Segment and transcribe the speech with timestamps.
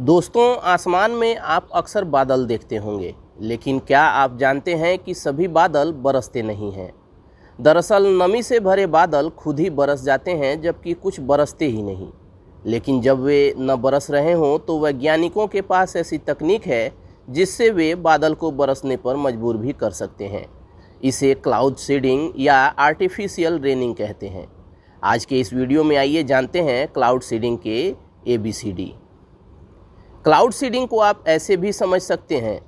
[0.00, 5.48] दोस्तों, आसमान में आप अक्सर बादल देखते होंगे, लेकिन क्या आप जानते हैं कि सभी
[5.48, 6.92] बादल बरसते नहीं हैं?
[7.60, 12.08] दरअसल, नमी से भरे बादल खुद ही बरस जाते हैं, जबकि कुछ बरसते ही नहीं।
[12.66, 16.92] लेकिन जब वे न बरस रहे हों तो वैज्ञानिकों के पास ऐसी तकनीक है,
[17.30, 20.46] जिससे वे बादल को बरसने पर मजबूर भी कर सकते हैं।
[21.04, 24.48] इसे क्लाउड सीडिंग या आर्टिफिशियल रेनिंग कहते हैं।
[25.04, 27.94] आज के इस वीडियो में आइए जानते हैं क्लाउड सीडिंग के
[28.26, 28.94] A B C D
[30.26, 32.58] cloud seeding को आप ऐसे भी समझ सकते हैं।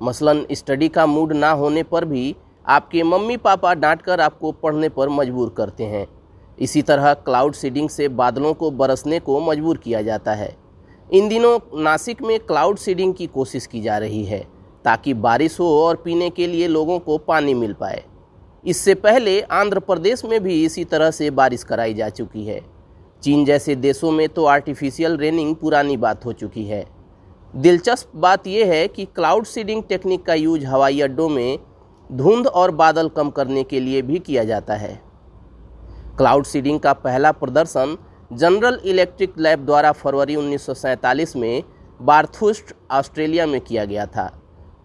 [0.00, 2.34] मसलन, स्टडी का मूड ना होने पर भी
[2.66, 6.06] आपके मम्मी पापा डांट कर आपको पढ़ने पर मजबूर करते हैं।
[6.58, 10.56] इसी तरह क्लाउड सीडिंग से बादलों को बरसने को मजबूर किया जाता है।
[11.10, 14.40] इन दिनों नासिक में क्लाउड सीडिंग की कोशिश की जा रही है,
[14.84, 18.02] ताकि बारिश हो और पीने के लिए लोगों को पानी मिल पाए।
[18.64, 22.60] इससे पहले आंध्र प्रदेश में भी इसी तरह से बारिश कराई जा चुकी है।
[23.22, 26.97] चीन जैसे देशों में तो आर्टिफिशियल रेनिंग पुरानी बात हो चुकी है।
[27.56, 31.58] दिलचस्प बात यह है कि क्लाउड सीडिंग टेक्निक का यूज़ हवाई अड्डों में
[32.10, 35.00] धुंध और बादल कम करने के लिए भी किया जाता है।
[36.18, 37.96] क्लाउड सीडिंग का पहला प्रदर्शन
[38.32, 41.62] जनरल इलेक्ट्रिक लैब द्वारा फरवरी उन्नीस सौ सैंतालीस में
[42.00, 44.30] बार्थुस्ट ऑस्ट्रेलिया में किया गया था।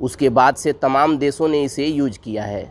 [0.01, 2.63] उसके बाद से तमाम देशों ने इसे यूज़ किया है।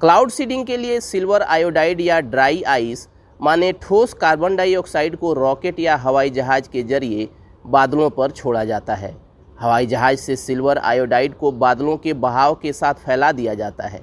[0.00, 3.08] क्लाउड सीडिंग के लिए सिल्वर आयोडाइड या ड्राई आइस
[3.40, 7.28] माने ठोस कार्बन डाइऑक्साइड को रॉकेट या हवाई जहाज़ के ज़रिए
[7.64, 9.14] बादलों पर छोड़ा जाता है।
[9.58, 14.02] हवाई जहाज़ से सिल्वर आयोडाइड को बादलों के बहाव के साथ फैला दिया जाता है।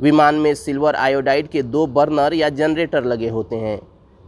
[0.00, 3.80] विमान में सिल्वर आयोडाइड के दो बर्नर या जनरेटर लगे होते हैं,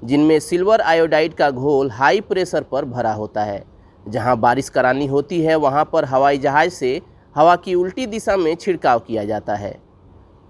[0.02, 3.64] जिनमें सिल्वर आयोडाइड का घोल हाई प्रेशर पर भरा होता है।
[4.06, 7.00] जहाँ बारिश करानी होती है, वहाँ पर हवाई जहाज़ से
[7.36, 9.77] हवा की उल्टी दिशा में छिड़काव किया जाता है।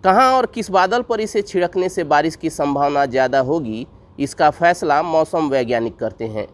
[0.04, 3.86] कहाँ और किस बादल पर इसे छिड़कने से बारिश की संभावना ज़्यादा होगी,
[4.18, 6.46] इसका फैसला मौसम वैज्ञानिक करते हैं।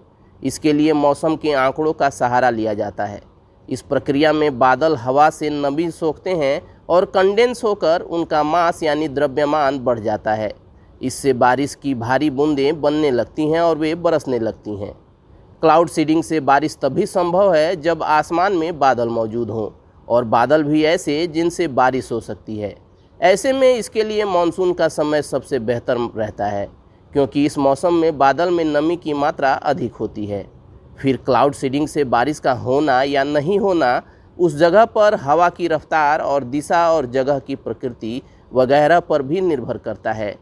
[0.44, 3.22] इसके लिए मौसम के आंकड़ों का सहारा लिया जाता है।
[3.68, 9.08] इस प्रक्रिया में बादल हवा से नमी सोखते हैं और कंडेंस होकर उनका मास यानी
[9.08, 10.52] द्रव्यमान बढ़ जाता है।
[11.00, 14.92] इससे बारिश की भारी बूंदें बनने लगती हैं और वे बरसने लगती हैं।
[15.62, 19.70] क्लाउड सीडिंग से बारिश तभी संभव है जब आसमान में बादल मौजूद हों,
[20.08, 22.74] और बादल भी ऐसे जिनसे बारिश हो सकती है।
[23.20, 26.68] ऐसे में इसके लिए मानसून का समय सबसे बेहतर रहता है।
[27.14, 30.44] क्योंकि इस मौसम में बादल में नमी की मात्रा अधिक होती है।
[30.98, 34.02] फिर क्लाउड सीडिंग से बारिश का होना या नहीं होना,
[34.38, 39.40] उस जगह पर हवा की रफ्तार और दिशा और जगह की प्रकृति वगैरह पर भी
[39.40, 40.34] निर्भर करता है।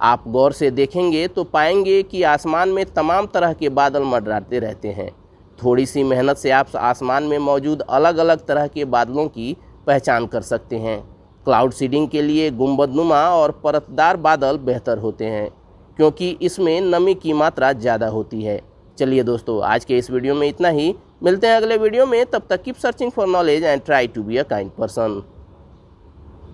[0.00, 4.88] आप गौर से देखेंगे तो पाएँगे कि आसमान में तमाम तरह के बादल मडराते रहते
[4.88, 5.10] हैं।
[5.58, 9.56] थोड़ी सी मेहनत से आप आसमान में मौजूद अलग अलग तरह के बादलों की
[9.86, 10.98] पहचान कर सकते हैं।
[11.44, 15.48] क्लाउड सीडिंग के लिए गुम्बदनुमा और परतदार बादल बेहतर होते हैं।
[15.96, 18.60] क्योंकि इसमें नमी की मात्रा ज़्यादा होती है।
[18.98, 22.46] चलिए दोस्तों, आज के इस वीडियो में इतना ही। मिलते हैं अगले वीडियो में। तब
[22.50, 25.22] तक keep searching for knowledge and try to be a kind person